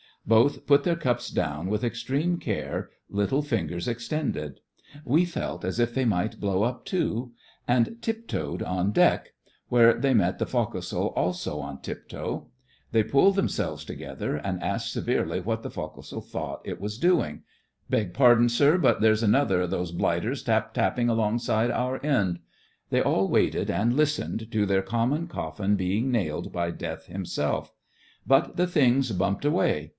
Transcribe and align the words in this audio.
Both 0.25 0.67
put 0.67 0.83
their 0.83 0.95
cups 0.95 1.29
down 1.29 1.67
with 1.67 1.83
extreme 1.83 2.37
care, 2.37 2.89
little 3.09 3.41
fingers 3.41 3.87
extended 3.87 4.59
("We 5.03 5.25
felt 5.25 5.65
as 5.65 5.79
if 5.79 5.93
they 5.93 6.05
might 6.05 6.39
blow 6.39 6.61
up, 6.63 6.85
too"), 6.85 7.33
and 7.67 7.97
tip 8.01 8.27
toed 8.27 8.61
on 8.61 8.91
deck, 8.91 9.33
where 9.69 9.95
they 9.95 10.13
met 10.13 10.37
the 10.37 10.45
foc'sle 10.45 11.11
also 11.15 11.59
on 11.59 11.81
tip 11.81 12.07
toe. 12.07 12.49
They 12.91 13.03
pulled 13.03 13.35
themselves 13.35 13.83
together, 13.83 14.35
and 14.37 14.61
asked 14.63 14.91
severely 14.91 15.39
what 15.39 15.63
the 15.63 15.71
foc'sle 15.71 16.21
thought 16.23 16.61
it 16.65 16.69
THE 16.79 16.79
FRINGES 16.79 16.95
OF 16.97 17.01
THE 17.01 17.07
FLEET 17.07 17.17
95 17.17 17.41
was 17.41 17.41
doing. 17.41 17.43
"Beg 18.03 18.13
pardon, 18.13 18.49
sir, 18.49 18.77
but 18.77 19.01
there's 19.01 19.23
another 19.23 19.61
of 19.61 19.71
those 19.71 19.91
blighters 19.91 20.43
tap 20.43 20.73
tapping 20.73 21.09
alongside, 21.09 21.69
our 21.71 22.03
end." 22.05 22.39
They 22.91 23.01
all 23.01 23.27
waited 23.27 23.69
and 23.71 23.95
listened 23.95 24.51
to 24.51 24.65
their 24.67 24.83
common 24.83 25.27
coflBn 25.27 25.77
being 25.77 26.11
nailed 26.11 26.51
by 26.51 26.71
Death 26.71 27.07
himself. 27.07 27.73
But 28.25 28.55
the 28.55 28.67
things 28.67 29.11
bumped 29.11 29.45
away. 29.45 29.89